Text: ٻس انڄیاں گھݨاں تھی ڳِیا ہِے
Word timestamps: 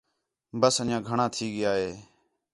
ٻس 0.59 0.75
انڄیاں 0.81 1.01
گھݨاں 1.07 1.29
تھی 1.35 1.45
ڳِیا 1.55 1.71
ہِے 1.79 1.91